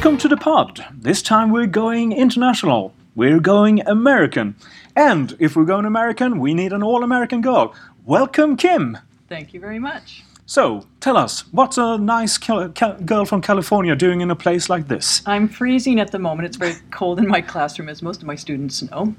Welcome 0.00 0.16
to 0.16 0.28
the 0.28 0.36
pod. 0.38 0.86
This 0.94 1.20
time 1.20 1.50
we're 1.50 1.66
going 1.66 2.12
international. 2.12 2.94
We're 3.14 3.38
going 3.38 3.86
American. 3.86 4.56
And 4.96 5.36
if 5.38 5.54
we're 5.54 5.66
going 5.66 5.84
American, 5.84 6.40
we 6.40 6.54
need 6.54 6.72
an 6.72 6.82
all 6.82 7.04
American 7.04 7.42
girl. 7.42 7.74
Welcome, 8.06 8.56
Kim. 8.56 8.96
Thank 9.28 9.52
you 9.52 9.60
very 9.60 9.78
much. 9.78 10.24
So, 10.46 10.86
tell 11.00 11.18
us, 11.18 11.44
what's 11.52 11.76
a 11.76 11.98
nice 11.98 12.38
cal- 12.38 12.70
cal- 12.70 12.98
girl 13.00 13.26
from 13.26 13.42
California 13.42 13.94
doing 13.94 14.22
in 14.22 14.30
a 14.30 14.34
place 14.34 14.70
like 14.70 14.88
this? 14.88 15.20
I'm 15.26 15.46
freezing 15.46 16.00
at 16.00 16.12
the 16.12 16.18
moment. 16.18 16.46
It's 16.46 16.56
very 16.56 16.76
cold 16.90 17.18
in 17.18 17.28
my 17.28 17.42
classroom, 17.42 17.90
as 17.90 18.00
most 18.00 18.22
of 18.22 18.26
my 18.26 18.36
students 18.36 18.80
know. 18.80 19.14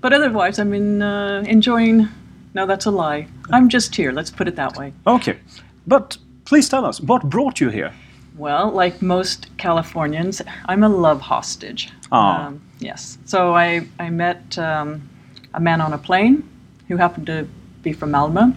But 0.00 0.12
otherwise, 0.12 0.60
I'm 0.60 0.72
in, 0.72 1.02
uh, 1.02 1.42
enjoying. 1.48 2.08
No, 2.54 2.66
that's 2.66 2.86
a 2.86 2.92
lie. 2.92 3.26
I'm 3.50 3.68
just 3.68 3.96
here. 3.96 4.12
Let's 4.12 4.30
put 4.30 4.46
it 4.46 4.54
that 4.54 4.76
way. 4.76 4.92
Okay, 5.08 5.40
but 5.88 6.18
please 6.44 6.68
tell 6.68 6.84
us, 6.84 7.00
what 7.00 7.28
brought 7.28 7.58
you 7.58 7.70
here? 7.70 7.92
Well, 8.40 8.70
like 8.70 9.02
most 9.02 9.54
Californians, 9.58 10.40
I'm 10.64 10.82
a 10.82 10.88
love 10.88 11.20
hostage. 11.20 11.92
Ah. 12.10 12.54
yes. 12.78 13.18
So 13.26 13.54
I, 13.54 13.86
I 13.98 14.08
met 14.08 14.56
um, 14.56 15.06
a 15.52 15.60
man 15.60 15.82
on 15.82 15.92
a 15.92 15.98
plane 15.98 16.48
who 16.88 16.96
happened 16.96 17.26
to 17.26 17.46
be 17.82 17.92
from 17.92 18.12
Malmö. 18.12 18.56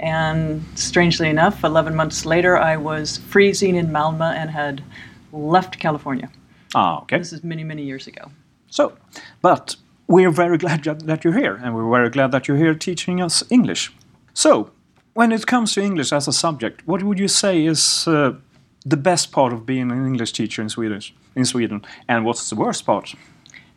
And 0.00 0.64
strangely 0.74 1.28
enough, 1.28 1.62
11 1.62 1.94
months 1.94 2.26
later, 2.26 2.58
I 2.58 2.76
was 2.76 3.18
freezing 3.18 3.76
in 3.76 3.86
Malmö 3.90 4.34
and 4.34 4.50
had 4.50 4.82
left 5.32 5.78
California. 5.78 6.28
Ah, 6.74 7.02
okay. 7.02 7.18
This 7.18 7.32
is 7.32 7.44
many, 7.44 7.62
many 7.62 7.84
years 7.84 8.08
ago. 8.08 8.32
So, 8.70 8.92
but 9.40 9.76
we're 10.08 10.32
very 10.32 10.58
glad 10.58 10.82
that 10.82 11.06
that 11.06 11.22
you're 11.22 11.38
here, 11.38 11.60
and 11.62 11.76
we're 11.76 11.88
very 11.88 12.10
glad 12.10 12.32
that 12.32 12.48
you're 12.48 12.56
here 12.56 12.74
teaching 12.74 13.22
us 13.22 13.44
English. 13.50 13.92
So, 14.34 14.70
when 15.14 15.30
it 15.30 15.46
comes 15.46 15.74
to 15.74 15.80
English 15.80 16.12
as 16.12 16.26
a 16.26 16.32
subject, 16.32 16.82
what 16.86 17.02
would 17.02 17.20
you 17.20 17.28
say 17.28 17.64
is 17.66 18.08
uh, 18.08 18.32
the 18.84 18.96
best 18.96 19.32
part 19.32 19.52
of 19.52 19.64
being 19.64 19.90
an 19.90 20.06
English 20.06 20.32
teacher 20.32 20.62
in 20.62 20.68
Swedish 20.68 21.14
in 21.34 21.44
Sweden, 21.44 21.84
and 22.08 22.24
what's 22.24 22.50
the 22.50 22.56
worst 22.56 22.84
part? 22.84 23.14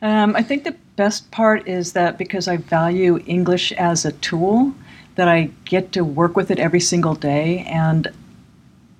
Um, 0.02 0.36
I 0.36 0.42
think 0.42 0.64
the 0.64 0.76
best 0.96 1.30
part 1.30 1.66
is 1.66 1.92
that 1.92 2.18
because 2.18 2.48
I 2.48 2.58
value 2.58 3.22
English 3.26 3.72
as 3.72 4.04
a 4.04 4.12
tool, 4.12 4.74
that 5.14 5.28
I 5.28 5.50
get 5.64 5.92
to 5.92 6.04
work 6.04 6.36
with 6.36 6.50
it 6.50 6.58
every 6.58 6.80
single 6.80 7.14
day, 7.14 7.64
and 7.68 8.08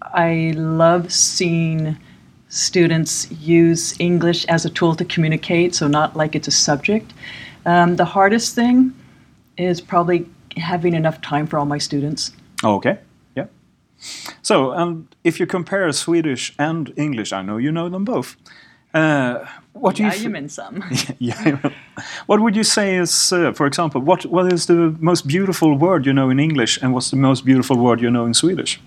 I 0.03 0.55
love 0.57 1.13
seeing 1.13 1.99
students 2.49 3.31
use 3.33 3.95
English 4.01 4.47
as 4.47 4.65
a 4.65 4.71
tool 4.71 4.95
to 4.97 5.05
communicate, 5.05 5.75
so 5.75 5.87
not 5.87 6.17
like 6.17 6.35
it's 6.35 6.49
a 6.49 6.53
subject. 6.53 7.13
Um, 7.67 7.97
the 7.97 8.05
hardest 8.05 8.55
thing 8.55 8.95
is 9.59 9.81
probably 9.81 10.27
having 10.57 10.95
enough 10.95 11.21
time 11.21 11.47
for 11.47 11.59
all 11.59 11.67
my 11.67 11.79
students. 11.79 12.33
Okay. 12.65 12.99
So, 14.43 14.73
and 14.73 15.07
if 15.25 15.41
you 15.41 15.47
compare 15.47 15.91
Swedish 15.93 16.55
and 16.59 16.93
English, 16.97 17.33
I 17.33 17.43
know 17.43 17.57
you 17.59 17.73
know 17.73 17.89
them 17.89 18.05
both. 18.05 18.37
Uh, 18.95 19.45
what 19.73 19.97
do 19.97 20.03
you? 20.03 20.09
Yeah, 20.09 20.15
f- 20.15 20.23
you 20.23 20.31
mean 20.31 20.49
some. 20.49 20.83
yeah. 21.19 21.59
What 22.27 22.41
would 22.41 22.57
you 22.57 22.65
say 22.65 22.97
is, 22.97 23.33
uh, 23.33 23.53
for 23.53 23.67
example, 23.67 24.01
what 24.01 24.25
what 24.27 24.53
is 24.53 24.67
the 24.67 24.95
most 25.01 25.27
beautiful 25.27 25.75
word 25.79 26.07
you 26.07 26.13
know 26.13 26.31
in 26.31 26.39
English, 26.39 26.83
and 26.83 26.93
what's 26.93 27.11
the 27.11 27.17
most 27.17 27.45
beautiful 27.45 27.77
word 27.77 28.01
you 28.01 28.11
know 28.11 28.27
in 28.27 28.35
Swedish? 28.35 28.81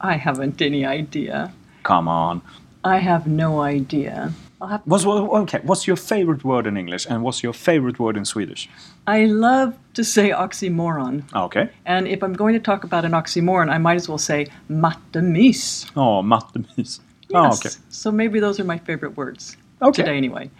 I 0.00 0.16
haven't 0.18 0.60
any 0.60 0.84
idea. 0.84 1.52
Come 1.82 2.08
on. 2.08 2.40
I 2.84 2.98
have 2.98 3.26
no 3.26 3.60
idea. 3.62 4.32
I'll 4.64 4.70
have 4.70 4.80
What's 4.86 5.04
what, 5.04 5.18
okay? 5.42 5.60
What's 5.62 5.86
your 5.86 5.96
favorite 5.96 6.42
word 6.42 6.66
in 6.66 6.76
English, 6.78 7.06
and 7.10 7.22
what's 7.22 7.42
your 7.42 7.52
favorite 7.52 7.98
word 7.98 8.16
in 8.16 8.24
Swedish? 8.24 8.68
I 9.06 9.26
love 9.26 9.76
to 9.92 10.02
say 10.02 10.30
oxymoron. 10.30 11.22
Okay. 11.34 11.68
And 11.84 12.08
if 12.08 12.22
I'm 12.22 12.32
going 12.32 12.54
to 12.54 12.60
talk 12.60 12.82
about 12.84 13.04
an 13.04 13.12
oxymoron, 13.12 13.68
I 13.70 13.76
might 13.78 13.96
as 13.96 14.08
well 14.08 14.18
say 14.18 14.46
mattemys. 14.70 15.90
Oh, 15.96 16.22
mattemys. 16.22 17.00
Oh, 17.34 17.42
Yes. 17.44 17.58
okay. 17.66 17.74
So 17.90 18.10
maybe 18.10 18.40
those 18.40 18.58
are 18.60 18.64
my 18.64 18.78
favorite 18.78 19.16
words 19.16 19.56
Okay. 19.82 20.02
today, 20.02 20.16
anyway. 20.16 20.50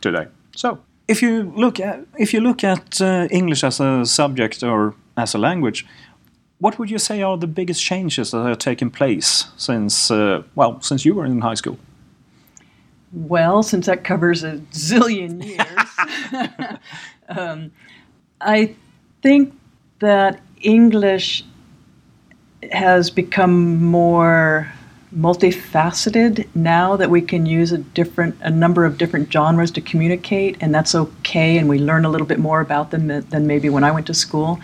Today. 0.00 0.26
So, 0.56 0.78
if 1.06 1.22
you 1.22 1.52
look 1.56 1.78
at 1.78 2.00
if 2.18 2.32
you 2.34 2.40
look 2.40 2.64
at 2.64 3.00
uh, 3.00 3.28
English 3.30 3.62
as 3.64 3.80
a 3.80 4.04
subject 4.04 4.62
or 4.62 4.94
as 5.16 5.34
a 5.34 5.38
language, 5.38 5.86
what 6.58 6.78
would 6.78 6.90
you 6.90 6.98
say 6.98 7.22
are 7.22 7.38
the 7.38 7.46
biggest 7.46 7.80
changes 7.84 8.30
that 8.30 8.44
have 8.44 8.58
taken 8.58 8.90
place 8.90 9.46
since 9.56 10.10
uh, 10.10 10.42
well 10.56 10.80
since 10.80 11.04
you 11.08 11.14
were 11.14 11.26
in 11.26 11.40
high 11.42 11.56
school? 11.56 11.76
Well, 13.12 13.62
since 13.62 13.86
that 13.86 14.04
covers 14.04 14.42
a 14.42 14.56
zillion 14.72 15.44
years, 15.44 16.78
um, 17.28 17.72
I 18.40 18.74
think 19.22 19.58
that 20.00 20.40
English 20.60 21.44
has 22.72 23.10
become 23.10 23.84
more 23.84 24.72
multifaceted 25.14 26.48
now 26.54 26.96
that 26.96 27.10
we 27.10 27.20
can 27.20 27.44
use 27.44 27.70
a 27.70 27.78
different 27.78 28.34
a 28.40 28.48
number 28.48 28.86
of 28.86 28.96
different 28.96 29.30
genres 29.30 29.70
to 29.70 29.80
communicate 29.80 30.56
and 30.62 30.74
that's 30.74 30.94
okay 30.94 31.58
and 31.58 31.68
we 31.68 31.78
learn 31.78 32.06
a 32.06 32.08
little 32.08 32.26
bit 32.26 32.38
more 32.38 32.62
about 32.62 32.90
them 32.92 33.08
than 33.08 33.28
than 33.28 33.46
maybe 33.46 33.68
when 33.68 33.84
I 33.84 33.90
went 33.90 34.06
to 34.06 34.14
school. 34.14 34.58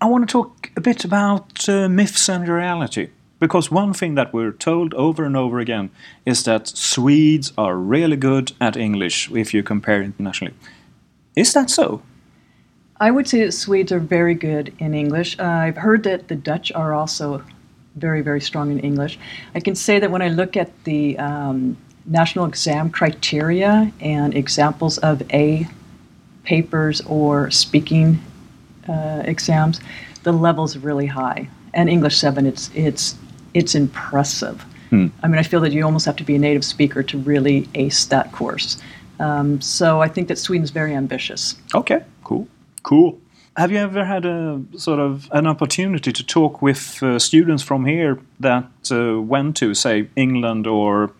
I 0.00 0.06
want 0.06 0.28
to 0.28 0.32
talk 0.32 0.70
a 0.76 0.80
bit 0.80 1.04
about 1.04 1.68
uh, 1.68 1.88
myths 1.88 2.28
and 2.28 2.48
reality. 2.48 3.08
Because 3.40 3.70
one 3.70 3.92
thing 3.92 4.16
that 4.16 4.32
we're 4.32 4.52
told 4.52 4.94
over 4.94 5.24
and 5.24 5.36
over 5.36 5.60
again 5.60 5.90
is 6.26 6.44
that 6.44 6.66
Swedes 6.68 7.52
are 7.56 7.76
really 7.76 8.16
good 8.16 8.52
at 8.60 8.76
English 8.76 9.30
if 9.30 9.54
you 9.54 9.62
compare 9.62 10.02
internationally. 10.02 10.54
Is 11.36 11.52
that 11.52 11.70
so? 11.70 12.02
I 13.00 13.12
would 13.12 13.28
say 13.28 13.44
that 13.44 13.52
Swedes 13.52 13.92
are 13.92 14.00
very 14.00 14.34
good 14.34 14.74
in 14.80 14.92
English. 14.92 15.38
Uh, 15.38 15.44
I've 15.44 15.76
heard 15.76 16.02
that 16.02 16.26
the 16.26 16.34
Dutch 16.34 16.72
are 16.72 16.92
also 16.92 17.44
very, 17.94 18.22
very 18.22 18.40
strong 18.40 18.72
in 18.72 18.80
English. 18.80 19.18
I 19.54 19.60
can 19.60 19.76
say 19.76 20.00
that 20.00 20.10
when 20.10 20.22
I 20.22 20.28
look 20.28 20.56
at 20.56 20.70
the 20.84 21.16
um, 21.18 21.76
national 22.06 22.44
exam 22.46 22.90
criteria 22.90 23.92
and 24.00 24.34
examples 24.34 24.98
of 24.98 25.22
A 25.32 25.68
papers 26.42 27.00
or 27.02 27.50
speaking 27.50 28.20
uh, 28.88 29.22
exams, 29.24 29.80
the 30.24 30.32
level's 30.32 30.76
really 30.76 31.06
high. 31.06 31.48
And 31.74 31.88
English 31.88 32.16
7, 32.16 32.46
it's, 32.46 32.70
it's, 32.74 33.16
it's 33.54 33.74
impressive. 33.74 34.64
I 35.22 35.28
mean, 35.28 35.38
I 35.38 35.42
feel 35.42 35.60
that 35.60 35.72
you 35.72 35.84
almost 35.84 36.06
have 36.06 36.16
to 36.16 36.24
be 36.24 36.34
a 36.34 36.38
native 36.38 36.64
speaker 36.64 37.02
to 37.02 37.18
really 37.18 37.68
ace 37.74 38.06
that 38.06 38.32
course. 38.32 38.78
Um, 39.20 39.60
so 39.60 40.00
I 40.00 40.08
think 40.08 40.28
that 40.28 40.38
Sweden's 40.38 40.70
very 40.70 40.94
ambitious. 40.94 41.56
Okay, 41.74 42.02
cool, 42.24 42.48
cool. 42.82 43.18
Have 43.56 43.72
you 43.72 43.78
ever 43.78 44.04
had 44.04 44.24
a 44.24 44.62
sort 44.76 45.00
of 45.00 45.28
an 45.32 45.46
opportunity 45.46 46.12
to 46.12 46.24
talk 46.24 46.62
with 46.62 47.02
uh, 47.02 47.18
students 47.18 47.62
from 47.62 47.84
here 47.84 48.20
that 48.38 48.70
uh, 48.92 49.20
went 49.20 49.56
to, 49.56 49.74
say, 49.74 50.08
England 50.14 50.66
or 50.66 51.10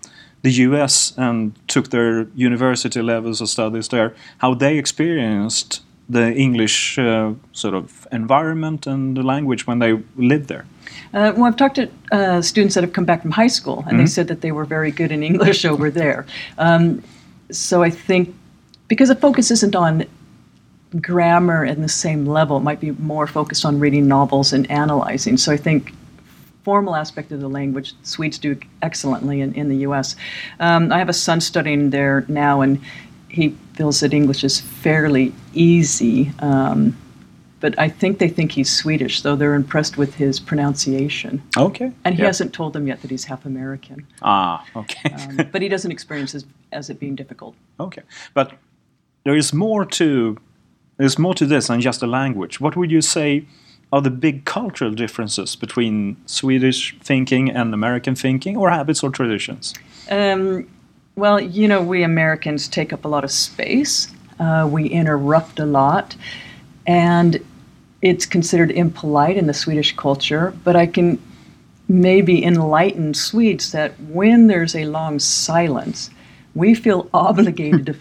the 0.42 0.52
US 0.52 1.12
and 1.16 1.52
took 1.66 1.90
their 1.90 2.28
university 2.36 3.02
levels 3.02 3.40
of 3.40 3.48
studies 3.48 3.88
there? 3.88 4.14
How 4.38 4.54
they 4.54 4.78
experienced 4.78 5.82
the 6.08 6.32
English 6.34 6.98
uh, 6.98 7.34
sort 7.52 7.74
of 7.74 8.06
environment 8.12 8.86
and 8.86 9.16
the 9.16 9.22
language 9.22 9.66
when 9.66 9.78
they 9.78 9.98
lived 10.16 10.48
there? 10.48 10.64
Uh, 11.12 11.32
well, 11.36 11.44
I've 11.44 11.56
talked 11.56 11.76
to 11.76 11.88
uh, 12.12 12.42
students 12.42 12.74
that 12.74 12.84
have 12.84 12.92
come 12.92 13.04
back 13.04 13.22
from 13.22 13.30
high 13.30 13.48
school, 13.48 13.84
and 13.86 13.98
they 13.98 14.06
said 14.06 14.28
that 14.28 14.40
they 14.40 14.52
were 14.52 14.64
very 14.64 14.90
good 14.90 15.12
in 15.12 15.22
English 15.22 15.64
over 15.64 15.90
there. 15.90 16.26
Um, 16.58 17.02
so 17.50 17.82
I 17.82 17.90
think 17.90 18.34
because 18.88 19.08
the 19.08 19.14
focus 19.14 19.50
isn't 19.50 19.76
on 19.76 20.04
grammar 21.00 21.64
in 21.64 21.82
the 21.82 21.88
same 21.88 22.26
level, 22.26 22.56
it 22.56 22.62
might 22.62 22.80
be 22.80 22.92
more 22.92 23.26
focused 23.26 23.64
on 23.64 23.78
reading 23.78 24.08
novels 24.08 24.52
and 24.52 24.70
analyzing. 24.70 25.36
So 25.36 25.52
I 25.52 25.56
think 25.56 25.92
formal 26.64 26.96
aspect 26.96 27.32
of 27.32 27.40
the 27.40 27.48
language, 27.48 27.94
Swedes 28.02 28.38
do 28.38 28.58
excellently 28.82 29.40
in, 29.40 29.54
in 29.54 29.68
the 29.68 29.76
U.S. 29.76 30.16
Um, 30.60 30.92
I 30.92 30.98
have 30.98 31.08
a 31.08 31.14
son 31.14 31.40
studying 31.40 31.90
there 31.90 32.24
now, 32.28 32.60
and 32.60 32.80
he 33.28 33.56
feels 33.74 34.00
that 34.00 34.12
English 34.12 34.44
is 34.44 34.60
fairly 34.60 35.32
easy. 35.54 36.32
Um, 36.40 36.96
but 37.60 37.78
I 37.78 37.88
think 37.88 38.18
they 38.18 38.28
think 38.28 38.52
he's 38.52 38.70
Swedish, 38.70 39.22
though 39.22 39.34
they're 39.34 39.54
impressed 39.54 39.96
with 39.96 40.14
his 40.14 40.38
pronunciation. 40.38 41.42
Okay. 41.56 41.90
And 42.04 42.14
he 42.14 42.20
yeah. 42.22 42.26
hasn't 42.26 42.52
told 42.52 42.72
them 42.72 42.86
yet 42.86 43.02
that 43.02 43.10
he's 43.10 43.24
half 43.24 43.44
American. 43.44 44.06
Ah, 44.22 44.64
okay. 44.76 45.10
Um, 45.10 45.48
but 45.52 45.60
he 45.60 45.68
doesn't 45.68 45.90
experience 45.90 46.34
as, 46.34 46.46
as 46.72 46.88
it 46.88 47.00
being 47.00 47.16
difficult. 47.16 47.56
Okay, 47.80 48.02
but 48.34 48.52
there 49.24 49.36
is 49.36 49.52
more 49.52 49.84
to 49.84 50.38
there's 50.96 51.18
more 51.18 51.34
to 51.34 51.46
this 51.46 51.68
than 51.68 51.80
just 51.80 52.00
the 52.00 52.06
language. 52.06 52.60
What 52.60 52.76
would 52.76 52.90
you 52.90 53.02
say 53.02 53.44
are 53.92 54.02
the 54.02 54.10
big 54.10 54.44
cultural 54.44 54.92
differences 54.92 55.56
between 55.56 56.16
Swedish 56.26 56.96
thinking 57.00 57.50
and 57.50 57.72
American 57.72 58.14
thinking, 58.14 58.56
or 58.56 58.70
habits 58.70 59.02
or 59.02 59.10
traditions? 59.10 59.74
Um, 60.10 60.68
well, 61.18 61.40
you 61.40 61.66
know, 61.66 61.82
we 61.82 62.04
Americans 62.04 62.68
take 62.68 62.92
up 62.92 63.04
a 63.04 63.08
lot 63.08 63.24
of 63.24 63.30
space. 63.32 64.08
Uh, 64.38 64.68
we 64.70 64.86
interrupt 64.86 65.58
a 65.58 65.66
lot, 65.66 66.14
and 66.86 67.44
it's 68.00 68.24
considered 68.24 68.70
impolite 68.70 69.36
in 69.36 69.48
the 69.48 69.54
Swedish 69.54 69.96
culture. 69.96 70.54
But 70.62 70.76
I 70.76 70.86
can 70.86 71.20
maybe 71.88 72.44
enlighten 72.44 73.14
Swedes 73.14 73.72
that 73.72 73.98
when 74.00 74.46
there's 74.46 74.76
a 74.76 74.84
long 74.84 75.18
silence, 75.18 76.10
we 76.54 76.72
feel 76.72 77.10
obligated 77.14 77.86
to, 77.86 77.96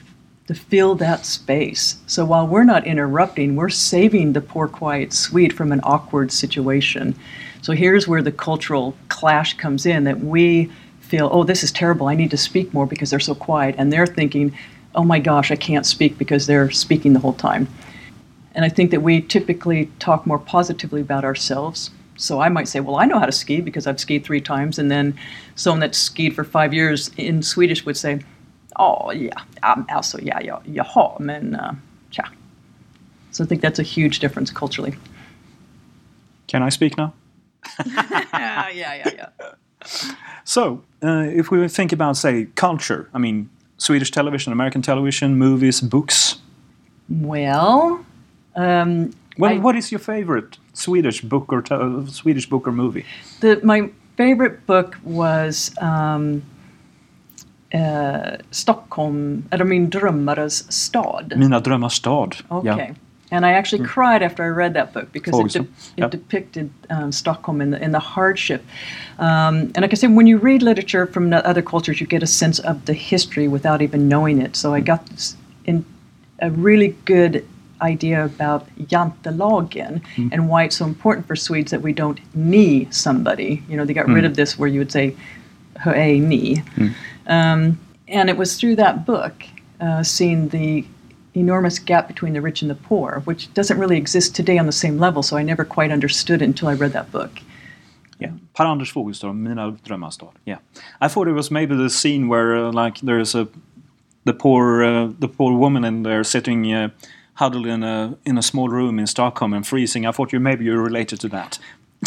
to 0.47 0.53
fill 0.53 0.93
that 0.95 1.25
space. 1.25 1.97
So 2.05 2.23
while 2.23 2.47
we're 2.47 2.65
not 2.65 2.85
interrupting, 2.85 3.55
we're 3.55 3.69
saving 3.69 4.33
the 4.33 4.41
poor, 4.41 4.67
quiet 4.67 5.11
Swede 5.11 5.53
from 5.53 5.71
an 5.71 5.81
awkward 5.83 6.31
situation. 6.31 7.15
So 7.63 7.73
here's 7.73 8.07
where 8.07 8.21
the 8.21 8.31
cultural 8.31 8.95
clash 9.09 9.57
comes 9.57 9.87
in 9.87 10.03
that 10.03 10.19
we 10.19 10.71
feel, 11.07 11.29
oh, 11.31 11.43
this 11.43 11.63
is 11.63 11.71
terrible. 11.71 12.07
I 12.07 12.15
need 12.15 12.31
to 12.31 12.37
speak 12.37 12.73
more 12.73 12.85
because 12.85 13.09
they're 13.09 13.19
so 13.19 13.35
quiet. 13.35 13.75
And 13.77 13.91
they're 13.91 14.07
thinking, 14.07 14.55
oh 14.95 15.03
my 15.03 15.19
gosh, 15.19 15.51
I 15.51 15.55
can't 15.55 15.85
speak 15.85 16.17
because 16.17 16.47
they're 16.47 16.71
speaking 16.71 17.13
the 17.13 17.19
whole 17.19 17.33
time. 17.33 17.67
And 18.53 18.65
I 18.65 18.69
think 18.69 18.91
that 18.91 19.01
we 19.01 19.21
typically 19.21 19.91
talk 19.99 20.25
more 20.25 20.39
positively 20.39 21.01
about 21.01 21.23
ourselves. 21.23 21.91
So 22.15 22.39
I 22.41 22.49
might 22.49 22.67
say, 22.67 22.79
well, 22.79 22.95
I 22.95 23.05
know 23.05 23.19
how 23.19 23.27
to 23.27 23.31
ski 23.31 23.61
because 23.61 23.85
I've 23.85 23.99
skied 23.99 24.23
three 24.23 24.41
times. 24.41 24.79
And 24.79 24.89
then 24.89 25.15
someone 25.55 25.79
that's 25.79 25.97
skied 25.97 26.35
for 26.35 26.43
five 26.43 26.73
years 26.73 27.11
in 27.17 27.43
Swedish 27.43 27.85
would 27.85 27.97
say, 27.97 28.21
oh, 28.77 29.11
yeah, 29.11 29.39
um, 29.63 29.85
alltså, 29.89 30.19
yeah, 30.21 30.39
jaha, 30.39 31.19
men 31.19 31.55
uh, 31.55 31.75
tja. 32.11 32.27
So 33.31 33.43
I 33.43 33.47
think 33.47 33.61
that's 33.61 33.79
a 33.79 33.83
huge 33.83 34.19
difference 34.19 34.49
culturally. 34.49 34.95
Can 36.47 36.63
I 36.63 36.69
speak 36.69 36.97
now? 36.97 37.13
yeah, 37.85 38.69
yeah, 38.69 38.93
yeah, 38.95 39.09
yeah. 39.15 39.29
So, 40.43 40.81
uh, 41.03 41.39
if 41.39 41.51
we 41.51 41.67
think 41.67 41.91
about, 41.93 42.17
say, 42.17 42.47
culture, 42.55 43.09
I 43.13 43.17
mean, 43.19 43.49
Swedish 43.77 44.11
television, 44.11 44.53
American 44.53 44.81
television, 44.81 45.37
movies, 45.37 45.81
books. 45.81 46.35
Well, 47.09 47.99
um, 48.55 49.11
Well, 49.39 49.51
I- 49.53 49.59
what 49.59 49.75
is 49.75 49.91
your 49.91 49.99
favorite 50.01 50.57
Swedish 50.73 51.21
book 51.21 51.53
or 51.53 51.61
te- 51.61 52.11
Swedish 52.11 52.49
book 52.49 52.67
or 52.67 52.71
movie? 52.71 53.03
the, 53.41 53.59
my 53.63 53.89
favorite 54.17 54.65
book 54.65 54.95
was 55.03 55.71
um, 55.81 56.41
uh, 57.73 58.37
Stockholm, 58.51 59.43
eller 59.51 59.65
Min 59.65 59.89
drömmares 59.89 60.71
stad. 60.71 61.33
Mina 61.37 61.59
drömmars 61.59 61.91
stad. 61.93 62.35
Okay. 62.49 62.93
And 63.29 63.45
I 63.45 63.51
actually 63.51 63.85
cried 63.85 64.23
after 64.23 64.43
I 64.43 64.47
read 64.47 64.73
that 64.75 64.93
book 64.93 65.11
because 65.11 65.55
it, 65.55 65.59
de- 65.59 65.67
it 66.05 66.11
depicted 66.11 66.69
um, 66.89 67.11
Stockholm 67.11 67.59
in 67.61 67.71
the, 67.71 67.83
in 67.83 67.91
the 67.91 67.99
hardship. 67.99 68.63
Um, 69.19 69.71
and 69.75 69.79
like 69.81 69.91
I 69.91 69.95
said, 69.95 70.15
when 70.15 70.27
you 70.27 70.37
read 70.37 70.61
literature 70.61 71.05
from 71.05 71.33
other 71.33 71.61
cultures, 71.61 71.99
you 71.99 72.07
get 72.07 72.23
a 72.23 72.27
sense 72.27 72.59
of 72.59 72.85
the 72.85 72.93
history 72.93 73.47
without 73.47 73.81
even 73.81 74.07
knowing 74.07 74.41
it. 74.41 74.55
So 74.55 74.73
I 74.73 74.79
got 74.79 75.05
this 75.07 75.35
in, 75.65 75.85
a 76.39 76.51
really 76.51 76.89
good 77.05 77.45
idea 77.81 78.25
about 78.25 78.67
jantelagen 78.79 80.01
and 80.31 80.49
why 80.49 80.63
it's 80.63 80.77
so 80.77 80.85
important 80.85 81.27
for 81.27 81.35
Swedes 81.35 81.71
that 81.71 81.81
we 81.81 81.93
don't 81.93 82.19
knee 82.35 82.87
somebody. 82.91 83.63
You 83.69 83.77
know, 83.77 83.85
they 83.85 83.93
got 83.93 84.07
rid 84.07 84.25
of 84.25 84.35
this 84.35 84.57
where 84.57 84.69
you 84.69 84.79
would 84.79 84.91
say 84.91 85.15
"höe 85.75 86.19
knee. 86.19 86.63
Um, 87.27 87.79
and 88.07 88.29
it 88.29 88.37
was 88.37 88.57
through 88.57 88.77
that 88.77 89.05
book, 89.05 89.43
uh, 89.81 90.01
seeing 90.01 90.49
the 90.49 90.85
enormous 91.37 91.79
gap 91.79 92.07
between 92.07 92.33
the 92.33 92.41
rich 92.41 92.61
and 92.61 92.69
the 92.69 92.75
poor, 92.75 93.21
which 93.25 93.53
doesn't 93.53 93.79
really 93.79 93.97
exist 93.97 94.35
today 94.35 94.57
on 94.57 94.65
the 94.65 94.71
same 94.71 94.97
level. 94.97 95.23
So 95.23 95.37
I 95.37 95.43
never 95.43 95.65
quite 95.65 95.91
understood 95.91 96.41
it 96.41 96.45
until 96.45 96.67
I 96.67 96.73
read 96.73 96.93
that 96.93 97.11
book. 97.11 97.31
Yeah. 98.19 98.31
Per 98.53 98.65
Anders 98.65 98.91
Fogelström, 98.91 99.35
Mina 99.35 99.71
drömmars 99.85 100.13
stad. 100.13 100.29
Yeah. 100.45 100.57
I 101.01 101.07
thought 101.07 101.27
it 101.27 101.33
was 101.33 101.51
maybe 101.51 101.75
the 101.75 101.89
scene 101.89 102.27
where 102.27 102.55
uh, 102.55 102.71
like 102.71 102.99
there's 103.01 103.35
a 103.35 103.47
the 104.25 104.33
poor 104.33 104.83
uh, 104.83 105.11
the 105.19 105.27
poor 105.27 105.53
woman 105.57 105.85
and 105.85 106.05
they're 106.05 106.23
sitting 106.23 106.73
uh, 106.73 106.89
huddled 107.35 107.67
in 107.67 107.83
a 107.83 108.17
in 108.25 108.37
a 108.37 108.41
small 108.41 108.69
room 108.69 108.99
in 108.99 109.07
Stockholm 109.07 109.53
and 109.53 109.65
freezing. 109.65 110.05
I 110.05 110.11
thought 110.11 110.33
you 110.33 110.39
maybe 110.39 110.65
you're 110.65 110.83
related 110.83 111.19
to 111.19 111.29
that. 111.29 111.59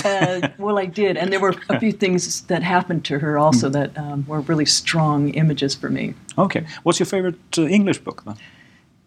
Uh, 0.05 0.49
well, 0.59 0.79
I 0.79 0.87
did, 0.87 1.17
and 1.17 1.33
there 1.33 1.41
were 1.41 1.55
a 1.69 1.81
few 1.81 1.93
things 1.93 2.43
that 2.43 2.63
happened 2.63 3.05
to 3.07 3.19
her 3.19 3.39
also 3.39 3.69
that 3.71 3.97
um, 3.99 4.25
were 4.27 4.41
really 4.41 4.67
strong 4.67 5.31
images 5.31 5.75
for 5.75 5.91
me. 5.91 6.15
Okay. 6.37 6.65
What's 6.83 6.99
your 6.99 7.07
favorite 7.07 7.59
uh, 7.59 7.63
English 7.63 7.99
book 7.99 8.23
then? 8.25 8.37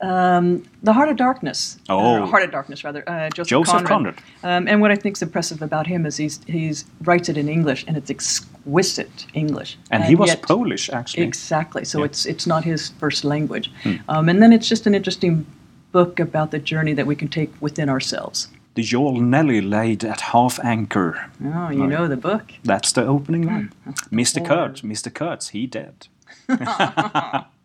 Um, 0.02 0.64
the 0.82 0.92
Heart 0.92 1.10
of 1.10 1.16
Darkness. 1.18 1.78
Oh. 1.88 2.24
Uh, 2.24 2.26
Heart 2.26 2.44
of 2.44 2.52
Darkness, 2.52 2.84
rather. 2.84 3.08
Uh, 3.08 3.30
Joseph, 3.30 3.48
Joseph 3.50 3.84
Conrad. 3.86 4.16
Um, 4.44 4.68
and 4.68 4.82
what 4.82 4.92
I 4.92 4.96
think 4.96 5.16
is 5.16 5.22
impressive 5.22 5.62
about 5.62 5.88
him 5.88 6.06
is 6.06 6.18
he's 6.18 6.42
he's 6.46 6.84
writes 7.04 7.30
it 7.30 7.38
in 7.38 7.48
English, 7.48 7.86
and 7.88 7.96
it's 7.96 8.10
exquisite 8.10 9.26
English. 9.34 9.78
And, 9.92 10.04
he 10.04 10.16
was 10.16 10.30
yet- 10.30 10.42
Polish 10.42 10.90
actually. 10.90 11.24
Exactly. 11.24 11.86
So 11.86 12.00
Yeah. 12.00 12.06
it's 12.06 12.26
it's 12.26 12.46
not 12.46 12.64
his 12.66 12.90
first 13.00 13.24
language, 13.24 13.72
um, 14.10 14.28
and 14.30 14.42
then 14.42 14.52
it's 14.52 14.68
just 14.68 14.88
an 14.88 14.94
interesting 14.96 15.46
book 15.94 16.20
about 16.20 16.52
the 16.52 16.60
journey 16.60 16.94
that 16.94 17.06
we 17.08 17.16
can 17.16 17.28
take 17.30 17.50
within 17.62 17.88
ourselves. 17.90 18.48
the 18.76 18.82
Jarl 18.82 19.22
Nellie 19.22 19.62
laid 19.62 20.04
at 20.04 20.20
half 20.22 20.60
anchor. 20.64 21.14
Oh, 21.46 21.70
you 21.70 21.82
Right. 21.82 21.90
know 21.90 22.08
the 22.08 22.18
book. 22.18 22.52
That's 22.64 22.92
the 22.92 23.06
opening 23.06 23.46
line. 23.46 23.70
Mr. 24.12 24.44
Kurtz, 24.44 24.82
Mr. 24.82 25.14
Kurtz, 25.14 25.50
he 25.50 25.68
dead. 25.68 26.08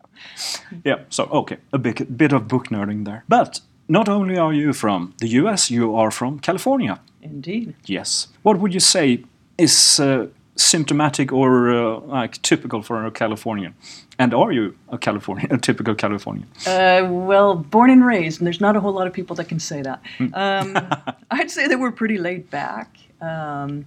yeah, 0.83 0.99
so 1.09 1.25
okay, 1.25 1.57
a 1.73 1.77
bit, 1.77 2.17
bit 2.17 2.33
of 2.33 2.47
book 2.47 2.69
nerding 2.69 3.05
there. 3.05 3.23
But 3.27 3.61
not 3.87 4.07
only 4.07 4.37
are 4.37 4.53
you 4.53 4.73
from 4.73 5.13
the 5.19 5.27
US, 5.27 5.71
you 5.71 5.95
are 5.95 6.11
from 6.11 6.39
California. 6.39 6.99
Indeed. 7.21 7.73
Yes. 7.85 8.27
What 8.43 8.59
would 8.59 8.73
you 8.73 8.79
say 8.79 9.23
is 9.57 9.99
uh, 9.99 10.27
symptomatic 10.55 11.31
or 11.31 11.69
uh, 11.69 11.99
like 11.99 12.41
typical 12.41 12.81
for 12.81 13.05
a 13.05 13.11
Californian? 13.11 13.73
And 14.17 14.33
are 14.33 14.51
you 14.51 14.75
a 14.89 14.97
Californian, 14.97 15.51
a 15.53 15.57
typical 15.57 15.95
Californian? 15.95 16.47
Uh, 16.67 17.07
well, 17.09 17.55
born 17.55 17.89
and 17.89 18.05
raised, 18.05 18.39
and 18.39 18.45
there's 18.45 18.61
not 18.61 18.75
a 18.75 18.79
whole 18.79 18.93
lot 18.93 19.07
of 19.07 19.13
people 19.13 19.35
that 19.37 19.47
can 19.47 19.59
say 19.59 19.81
that. 19.81 20.01
Um, 20.33 20.77
I'd 21.31 21.49
say 21.49 21.67
that 21.67 21.79
we're 21.79 21.91
pretty 21.91 22.17
laid 22.17 22.49
back, 22.49 22.97
um, 23.21 23.85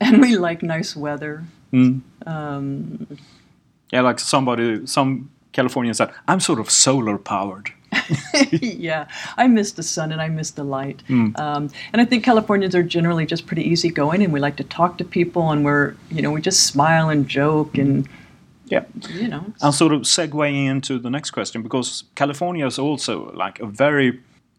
and 0.00 0.20
we 0.20 0.36
like 0.36 0.62
nice 0.62 0.94
weather. 0.96 1.44
Mm. 1.72 2.02
Um, 2.26 3.06
Yeah, 3.92 4.02
like 4.02 4.20
somebody, 4.20 4.86
some 4.86 5.30
Californian 5.52 5.94
said, 5.94 6.10
I'm 6.28 6.40
sort 6.40 6.58
of 6.60 6.70
solar 6.70 7.18
powered. 7.18 7.70
yeah, 8.50 9.06
I 9.36 9.46
miss 9.48 9.72
the 9.72 9.82
sun 9.82 10.12
and 10.12 10.20
I 10.22 10.28
miss 10.28 10.52
the 10.52 10.64
light. 10.64 11.02
Um, 11.10 11.34
and 11.92 12.00
I 12.00 12.04
think 12.06 12.24
Californians 12.24 12.74
are 12.74 12.82
generally 12.82 13.26
just 13.26 13.46
pretty 13.46 13.62
easygoing, 13.68 14.22
and 14.22 14.32
we 14.32 14.40
like 14.40 14.56
to 14.56 14.64
talk 14.64 14.96
to 14.98 15.04
people, 15.04 15.50
and 15.50 15.64
we're, 15.64 15.94
you 16.10 16.22
know, 16.22 16.30
we 16.30 16.40
just 16.40 16.66
smile 16.66 17.10
and 17.10 17.28
joke, 17.28 17.76
and 17.78 18.08
Yeah. 18.66 18.84
you 19.10 19.28
know, 19.28 19.44
I'll 19.60 19.72
sort 19.72 19.92
of 19.92 20.02
segue 20.02 20.66
into 20.70 20.98
the 20.98 21.10
next 21.10 21.32
question 21.32 21.62
because 21.62 22.04
California 22.14 22.66
is 22.66 22.78
also 22.78 23.30
like 23.34 23.60
a 23.60 23.66
very, 23.66 24.18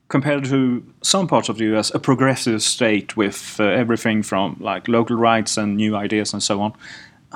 compared 0.10 0.46
to 0.46 0.84
some 1.02 1.26
parts 1.28 1.50
of 1.50 1.58
the 1.58 1.66
US, 1.76 1.92
a 1.96 2.00
progressive 2.00 2.62
state 2.62 3.18
with 3.18 3.58
uh, 3.60 3.64
everything 3.64 4.22
from 4.24 4.58
like 4.60 4.88
local 4.88 5.16
rights 5.18 5.58
and 5.58 5.76
new 5.76 5.96
ideas 5.96 6.34
and 6.34 6.44
so 6.44 6.62
on. 6.62 6.74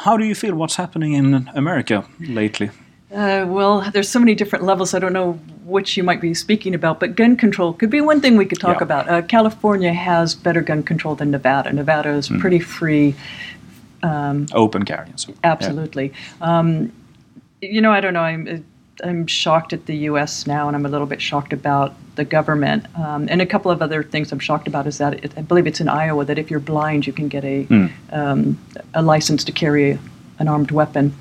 How 0.06 0.16
do 0.16 0.26
you 0.26 0.36
feel 0.36 0.54
what's 0.56 0.76
happening 0.76 1.14
in 1.14 1.50
America 1.56 2.04
lately? 2.20 2.70
Uh, 3.14 3.46
well, 3.48 3.90
there's 3.92 4.10
so 4.10 4.20
many 4.20 4.36
different 4.36 4.66
levels. 4.66 4.94
I 4.94 5.00
don't 5.00 5.14
know 5.14 5.34
which 5.64 5.96
you 5.96 6.04
might 6.04 6.20
be 6.20 6.34
speaking 6.34 6.76
about, 6.76 7.00
but 7.00 7.16
gun 7.16 7.38
control 7.38 7.74
could 7.74 7.90
be 7.90 8.02
one 8.02 8.20
thing 8.20 8.36
we 8.36 8.46
could 8.46 8.60
talk 8.60 8.78
Yeah. 8.78 8.84
about. 8.84 9.10
Uh, 9.10 9.22
California 9.22 9.94
has 9.94 10.36
better 10.36 10.62
gun 10.62 10.84
control 10.84 11.16
than 11.16 11.32
Nevada. 11.32 11.72
Nevada 11.72 12.10
is 12.10 12.28
pretty 12.28 12.60
free, 12.60 13.16
Open 14.04 14.84
carry 14.86 15.10
so 15.16 15.34
absolutely. 15.44 16.14
Um, 16.40 16.92
you 17.62 17.82
know, 17.82 17.92
I 17.92 18.00
don't 18.02 18.14
know. 18.14 18.22
I'm 18.22 18.64
I'm 19.04 19.28
shocked 19.28 19.74
at 19.74 19.86
the 19.86 19.96
U.S. 20.10 20.48
now, 20.48 20.68
and 20.68 20.76
I'm 20.76 20.86
a 20.86 20.90
little 20.90 21.08
bit 21.08 21.22
shocked 21.22 21.52
about 21.54 21.94
the 22.16 22.24
government. 22.26 22.86
Um, 22.98 23.28
and 23.30 23.42
a 23.42 23.46
couple 23.46 23.70
of 23.70 23.82
other 23.82 24.04
things 24.04 24.32
I'm 24.32 24.40
shocked 24.40 24.68
about 24.68 24.88
is 24.88 24.98
that 25.00 25.24
it, 25.26 25.34
I 25.38 25.42
believe 25.42 25.68
it's 25.68 25.80
in 25.82 25.88
Iowa 25.90 26.24
that 26.26 26.38
if 26.40 26.50
you're 26.50 26.60
blind, 26.60 27.06
you 27.08 27.14
can 27.14 27.28
get 27.28 27.44
a 27.44 27.68
um, 28.12 28.58
a 28.94 29.02
license 29.02 29.44
to 29.46 29.52
carry 29.52 30.00
an 30.40 30.48
armed 30.48 30.72
weapon. 30.72 31.14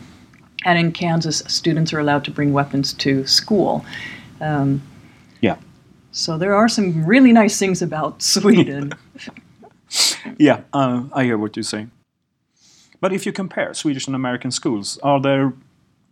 And 0.67 0.79
in 0.81 0.91
Kansas, 0.91 1.43
students 1.47 1.93
are 1.93 2.01
allowed 2.01 2.25
to 2.25 2.31
bring 2.33 2.53
weapons 2.53 2.93
to 2.95 3.25
school. 3.27 3.85
Um, 4.41 4.83
Yeah. 5.41 5.57
so 6.11 6.37
there 6.39 6.55
are 6.55 6.69
some 6.69 7.07
really 7.07 7.33
nice 7.33 7.57
things 7.59 7.83
about 7.83 8.21
Sweden. 8.35 8.93
Yeah, 10.39 10.61
uh, 10.73 11.03
I 11.13 11.25
hear 11.25 11.39
what 11.39 11.57
you're 11.57 11.63
saying. 11.63 11.91
But 13.01 13.13
if 13.13 13.25
you 13.27 13.33
compare 13.33 13.75
Swedish 13.75 14.07
and 14.09 14.17
American 14.17 14.51
schools, 14.51 14.99
are 15.03 15.21
there 15.21 15.53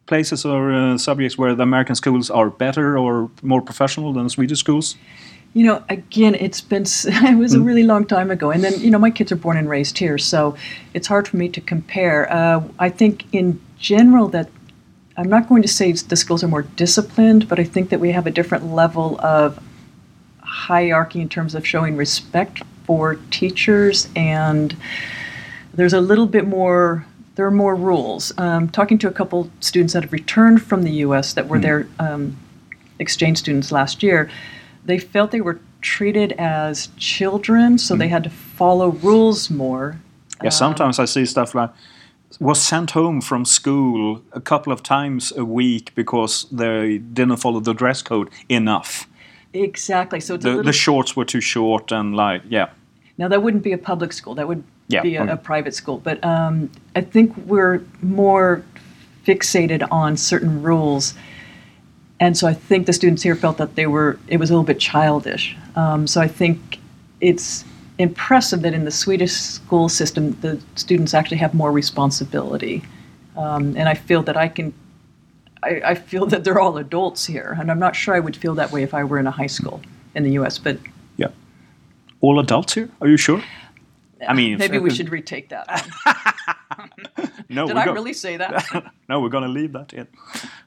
places 0.06 0.44
or 0.44 0.72
uh, 0.72 0.98
subjects 0.98 1.36
where 1.36 1.54
the 1.56 1.62
American 1.62 1.96
schools 1.96 2.30
are 2.30 2.48
better 2.50 2.96
or 2.96 3.30
more 3.42 3.60
professional 3.62 4.12
than 4.12 4.28
Swedish 4.28 4.60
schools? 4.60 4.96
You 5.54 5.64
know, 5.64 5.82
again, 5.88 6.34
it's 6.34 6.60
been, 6.60 6.82
it 7.04 7.38
was 7.38 7.54
a 7.54 7.60
really 7.60 7.84
long 7.84 8.04
time 8.04 8.30
ago, 8.30 8.50
and 8.50 8.62
then 8.62 8.78
you 8.80 8.90
know, 8.90 8.98
my 8.98 9.10
kids 9.10 9.32
are 9.32 9.36
born 9.36 9.56
and 9.56 9.68
raised 9.68 9.96
here, 9.96 10.18
so 10.18 10.56
it's 10.92 11.06
hard 11.06 11.26
for 11.26 11.36
me 11.36 11.48
to 11.48 11.60
compare. 11.60 12.30
Uh, 12.30 12.62
I 12.78 12.90
think 12.90 13.24
in 13.32 13.60
general 13.78 14.28
that 14.28 14.50
I'm 15.16 15.28
not 15.28 15.48
going 15.48 15.62
to 15.62 15.68
say 15.68 15.92
the 15.92 16.16
schools 16.16 16.42
are 16.42 16.48
more 16.48 16.62
disciplined, 16.62 17.48
but 17.48 17.60
I 17.60 17.64
think 17.64 17.90
that 17.90 18.00
we 18.00 18.10
have 18.10 18.26
a 18.26 18.30
different 18.30 18.72
level 18.72 19.18
of 19.20 19.62
hierarchy 20.40 21.20
in 21.20 21.28
terms 21.28 21.54
of 21.54 21.66
showing 21.66 21.96
respect 21.96 22.62
for 22.84 23.14
teachers, 23.30 24.08
and 24.16 24.76
there's 25.72 25.92
a 25.92 26.00
little 26.00 26.26
bit 26.26 26.46
more. 26.46 27.06
There 27.36 27.46
are 27.46 27.50
more 27.50 27.74
rules. 27.74 28.32
Um, 28.38 28.68
talking 28.68 28.98
to 28.98 29.08
a 29.08 29.12
couple 29.12 29.50
students 29.60 29.92
that 29.94 30.04
have 30.04 30.12
returned 30.12 30.62
from 30.62 30.82
the 30.82 30.92
U.S. 31.06 31.34
that 31.34 31.48
were 31.48 31.58
there 31.58 31.88
um, 31.98 32.36
exchange 32.98 33.38
students 33.38 33.72
last 33.72 34.02
year, 34.02 34.30
they 34.84 34.98
felt 34.98 35.30
they 35.30 35.40
were 35.40 35.60
treated 35.80 36.32
as 36.32 36.88
children, 36.96 37.78
so 37.78 37.96
they 37.96 38.08
had 38.08 38.24
to 38.24 38.30
follow 38.30 38.88
rules 38.90 39.50
more. 39.50 39.98
Yeah, 40.42 40.50
sometimes 40.50 40.98
I 40.98 41.04
see 41.04 41.24
stuff 41.26 41.54
like 41.54 41.70
was 42.40 42.60
sent 42.60 42.90
home 42.90 43.20
from 43.20 43.44
school 43.44 44.20
a 44.32 44.40
couple 44.40 44.72
of 44.72 44.82
times 44.82 45.32
a 45.36 45.44
week 45.44 45.94
because 45.94 46.46
they 46.50 46.98
didn't 46.98 47.36
follow 47.36 47.60
the 47.60 47.72
dress 47.72 48.02
code 48.02 48.28
enough. 48.48 49.06
Exactly. 49.52 50.20
So 50.20 50.34
it's 50.34 50.44
a 50.44 50.48
The, 50.48 50.50
little, 50.56 50.64
the 50.64 50.72
shorts 50.72 51.14
were 51.16 51.24
too 51.24 51.40
short 51.40 51.92
and 51.92 52.16
like 52.16 52.42
yeah. 52.48 52.70
now 53.18 53.28
that 53.28 53.42
wouldn't 53.42 53.62
be 53.62 53.72
a 53.72 53.78
public 53.78 54.12
school. 54.12 54.34
That 54.34 54.48
would 54.48 54.64
Yeah, 54.88 55.02
be 55.02 55.16
a, 55.16 55.22
okay. 55.22 55.32
a 55.32 55.36
private 55.36 55.74
school. 55.74 55.98
But 55.98 56.24
um, 56.24 56.70
I 56.96 57.02
think 57.02 57.36
we're 57.46 57.80
more 58.02 58.62
fixated 59.24 59.86
on 59.90 60.16
certain 60.16 60.60
rules, 60.62 61.14
and 62.24 62.38
so 62.38 62.46
I 62.46 62.54
think 62.54 62.86
the 62.86 62.94
students 62.94 63.22
here 63.22 63.36
felt 63.36 63.58
that 63.58 63.74
they 63.74 63.86
were 63.86 64.18
it 64.28 64.38
was 64.38 64.48
a 64.48 64.54
little 64.54 64.64
bit 64.64 64.80
childish. 64.80 65.54
Um, 65.76 66.06
so 66.06 66.22
I 66.22 66.26
think 66.26 66.78
it's 67.20 67.66
impressive 67.98 68.62
that 68.62 68.72
in 68.72 68.86
the 68.86 68.90
Swedish 68.90 69.32
school 69.32 69.90
system 69.90 70.30
the 70.40 70.58
students 70.74 71.12
actually 71.12 71.36
have 71.36 71.52
more 71.52 71.70
responsibility, 71.70 72.82
um, 73.36 73.76
and 73.76 73.90
I 73.90 73.94
feel 73.94 74.22
that 74.22 74.38
I 74.38 74.48
can. 74.48 74.72
I, 75.62 75.82
I 75.84 75.94
feel 75.94 76.24
that 76.26 76.44
they're 76.44 76.60
all 76.60 76.78
adults 76.78 77.26
here, 77.26 77.58
and 77.60 77.70
I'm 77.70 77.78
not 77.78 77.94
sure 77.94 78.14
I 78.14 78.20
would 78.20 78.36
feel 78.36 78.54
that 78.54 78.72
way 78.72 78.82
if 78.82 78.94
I 78.94 79.04
were 79.04 79.18
in 79.18 79.26
a 79.26 79.30
high 79.30 79.52
school 79.58 79.82
in 80.14 80.22
the 80.22 80.32
U.S. 80.32 80.58
But 80.58 80.78
Yeah. 81.18 81.28
All 82.22 82.40
adults 82.40 82.72
here? 82.72 82.88
Are 83.02 83.08
you 83.08 83.18
sure? 83.18 83.42
I 84.26 84.32
mean, 84.32 84.56
maybe 84.56 84.78
we 84.78 84.88
should 84.88 85.10
retake 85.10 85.50
that. 85.50 85.86
No, 87.48 87.66
Did 87.66 87.76
I 87.76 87.84
really 87.84 88.12
say 88.12 88.36
that? 88.36 88.92
no, 89.08 89.20
we're 89.20 89.28
going 89.28 89.44
to 89.44 89.50
leave 89.50 89.72
that 89.72 89.92
in. 89.92 90.08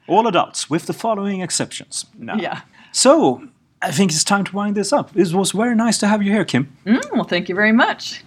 All 0.07 0.27
adults, 0.27 0.69
with 0.69 0.85
the 0.85 0.93
following 0.93 1.41
exceptions. 1.41 2.05
No. 2.17 2.35
yeah. 2.35 2.61
So, 2.91 3.47
I 3.81 3.91
think 3.91 4.11
it's 4.11 4.23
time 4.23 4.43
to 4.45 4.55
wind 4.55 4.75
this 4.75 4.93
up. 4.93 5.15
It 5.15 5.33
was 5.33 5.51
very 5.51 5.75
nice 5.75 5.97
to 5.99 6.07
have 6.07 6.23
you 6.23 6.31
here, 6.31 6.45
Kim. 6.45 6.75
Mm, 6.85 7.11
well, 7.11 7.23
thank 7.23 7.49
you 7.49 7.55
very 7.55 7.73
much. 7.73 8.23